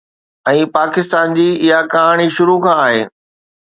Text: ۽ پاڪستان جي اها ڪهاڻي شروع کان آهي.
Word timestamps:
۽ 0.51 0.63
پاڪستان 0.77 1.37
جي 1.41 1.47
اها 1.61 1.85
ڪهاڻي 1.95 2.29
شروع 2.41 2.61
کان 2.69 2.85
آهي. 2.85 3.09